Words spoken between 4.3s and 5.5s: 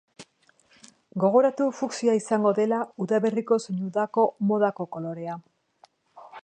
modako kolorea.